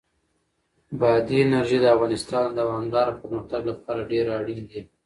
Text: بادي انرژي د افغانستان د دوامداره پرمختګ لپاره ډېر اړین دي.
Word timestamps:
بادي 0.99 1.37
انرژي 1.45 1.77
د 1.81 1.85
افغانستان 1.95 2.45
د 2.53 2.55
دوامداره 2.59 3.13
پرمختګ 3.21 3.61
لپاره 3.71 4.07
ډېر 4.11 4.25
اړین 4.37 4.61
دي. 4.69 4.81